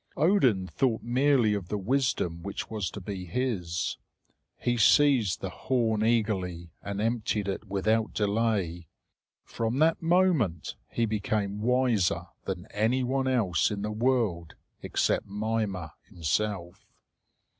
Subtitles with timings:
[0.17, 3.97] Odin thought merely of the wisdom which was to be his.
[4.57, 8.87] He seized the horn eagerly, and emptied it without delay.
[9.43, 16.83] From that moment he became wiser than anyone else in the world except Mimer himself.